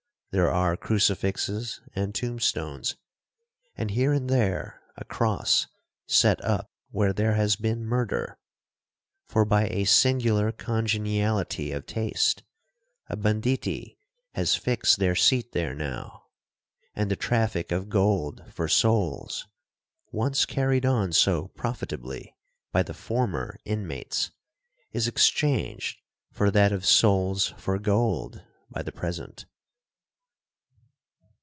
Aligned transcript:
There 0.33 0.49
are 0.49 0.77
crucifixes 0.77 1.81
and 1.93 2.15
tomb 2.15 2.39
stones, 2.39 2.95
and 3.75 3.91
here 3.91 4.13
and 4.13 4.29
there 4.29 4.81
a 4.95 5.03
cross 5.03 5.67
set 6.07 6.41
up 6.41 6.71
where 6.89 7.11
there 7.11 7.33
has 7.33 7.57
been 7.57 7.83
murder,—for, 7.83 9.43
by 9.43 9.67
a 9.67 9.83
singular 9.83 10.53
congeniality 10.53 11.73
of 11.73 11.85
taste, 11.85 12.43
a 13.09 13.17
banditti 13.17 13.99
has 14.33 14.55
fixed 14.55 14.99
their 14.99 15.15
seat 15.15 15.51
there 15.51 15.75
now,—and 15.75 17.11
the 17.11 17.17
traffic 17.17 17.73
of 17.73 17.89
gold 17.89 18.41
for 18.53 18.69
souls, 18.69 19.47
once 20.13 20.45
carried 20.45 20.85
on 20.85 21.11
so 21.11 21.49
profitably 21.49 22.33
by 22.71 22.83
the 22.83 22.93
former 22.93 23.59
inmates, 23.65 24.31
is 24.93 25.09
exchanged 25.09 25.99
for 26.31 26.49
that 26.49 26.71
of 26.71 26.85
souls 26.85 27.47
for 27.57 27.77
gold, 27.77 28.41
by 28.69 28.81
the 28.81 28.93
present.' 28.93 29.43